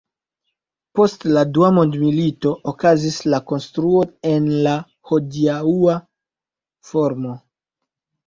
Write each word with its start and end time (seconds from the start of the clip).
Post 0.99 1.25
la 1.35 1.41
Dua 1.57 1.67
Mondmilito 1.73 2.53
okazis 2.71 3.19
la 3.33 3.39
konstruo 3.51 4.01
en 4.31 4.49
la 4.69 4.73
hodiaŭa 5.11 5.99
formo. 6.93 7.35